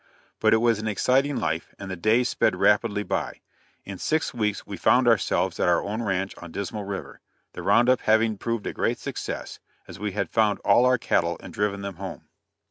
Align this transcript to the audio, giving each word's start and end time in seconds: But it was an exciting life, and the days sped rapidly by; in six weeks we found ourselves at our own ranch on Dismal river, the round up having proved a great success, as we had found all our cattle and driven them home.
But 0.39 0.51
it 0.51 0.57
was 0.61 0.79
an 0.79 0.87
exciting 0.87 1.35
life, 1.37 1.75
and 1.77 1.91
the 1.91 1.95
days 1.95 2.27
sped 2.27 2.55
rapidly 2.55 3.03
by; 3.03 3.39
in 3.85 3.99
six 3.99 4.33
weeks 4.33 4.65
we 4.65 4.75
found 4.75 5.07
ourselves 5.07 5.59
at 5.59 5.69
our 5.69 5.83
own 5.83 6.01
ranch 6.01 6.35
on 6.39 6.51
Dismal 6.51 6.85
river, 6.85 7.19
the 7.53 7.61
round 7.61 7.87
up 7.87 8.01
having 8.01 8.39
proved 8.39 8.65
a 8.65 8.73
great 8.73 8.97
success, 8.97 9.59
as 9.87 9.99
we 9.99 10.13
had 10.13 10.31
found 10.31 10.57
all 10.65 10.87
our 10.87 10.97
cattle 10.97 11.37
and 11.43 11.53
driven 11.53 11.83
them 11.83 11.97
home. 11.97 12.27